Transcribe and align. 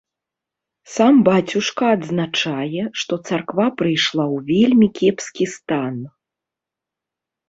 Сам 0.93 1.15
бацюшка 1.25 1.89
адзначае, 1.97 2.83
што 3.01 3.13
царква 3.27 3.67
прыйшла 3.81 4.25
ў 4.37 4.41
вельмі 4.49 4.87
кепскі 5.01 5.43
стан. 5.55 5.95